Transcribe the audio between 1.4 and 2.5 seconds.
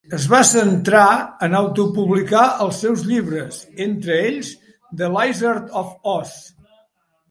en autopublicar